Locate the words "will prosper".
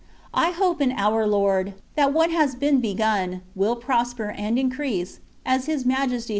3.53-4.31